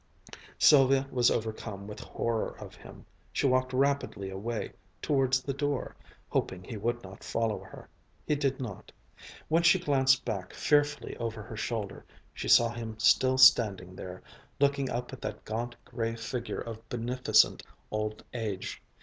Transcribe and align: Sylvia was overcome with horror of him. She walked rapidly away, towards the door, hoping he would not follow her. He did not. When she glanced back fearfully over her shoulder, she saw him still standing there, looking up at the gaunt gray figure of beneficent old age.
Sylvia 0.57 1.07
was 1.11 1.29
overcome 1.29 1.85
with 1.85 1.99
horror 1.99 2.57
of 2.57 2.73
him. 2.73 3.05
She 3.31 3.45
walked 3.45 3.71
rapidly 3.71 4.31
away, 4.31 4.73
towards 4.99 5.43
the 5.43 5.53
door, 5.53 5.95
hoping 6.27 6.63
he 6.63 6.75
would 6.75 7.03
not 7.03 7.23
follow 7.23 7.59
her. 7.59 7.87
He 8.25 8.33
did 8.33 8.59
not. 8.59 8.91
When 9.47 9.61
she 9.61 9.77
glanced 9.77 10.25
back 10.25 10.53
fearfully 10.55 11.15
over 11.17 11.43
her 11.43 11.55
shoulder, 11.55 12.03
she 12.33 12.47
saw 12.47 12.69
him 12.71 12.97
still 12.97 13.37
standing 13.37 13.95
there, 13.95 14.23
looking 14.59 14.89
up 14.89 15.13
at 15.13 15.21
the 15.21 15.37
gaunt 15.45 15.75
gray 15.85 16.15
figure 16.15 16.61
of 16.61 16.89
beneficent 16.89 17.61
old 17.91 18.23
age. 18.33 18.81